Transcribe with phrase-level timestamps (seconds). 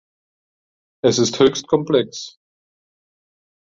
[1.03, 2.39] Es ist höchst komplex.